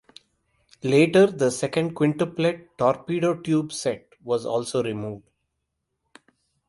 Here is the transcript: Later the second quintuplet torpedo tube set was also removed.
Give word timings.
Later 0.81 1.27
the 1.27 1.51
second 1.51 1.95
quintuplet 1.95 2.69
torpedo 2.75 3.35
tube 3.39 3.71
set 3.71 4.07
was 4.23 4.47
also 4.47 4.81
removed. 4.81 5.29